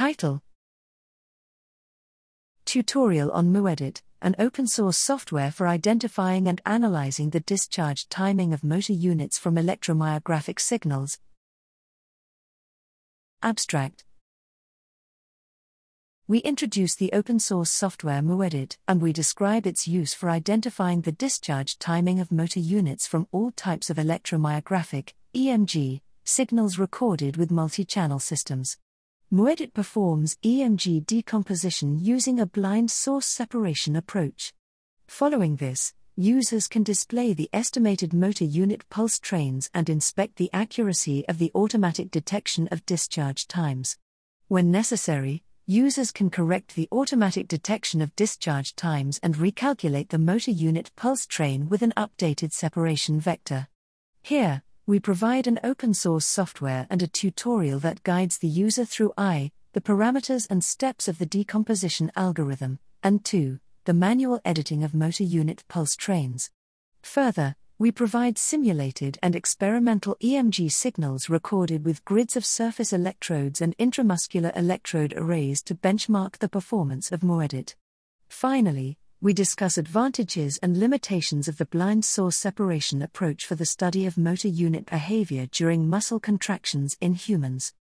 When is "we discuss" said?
79.22-79.76